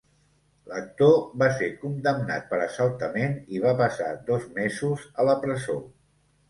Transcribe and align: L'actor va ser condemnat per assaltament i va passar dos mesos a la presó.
L'actor 0.69 1.11
va 1.41 1.49
ser 1.59 1.67
condemnat 1.83 2.49
per 2.55 2.63
assaltament 2.69 3.39
i 3.59 3.63
va 3.69 3.75
passar 3.85 4.11
dos 4.33 4.53
mesos 4.61 5.07
a 5.25 5.29
la 5.33 5.41
presó. 5.47 5.83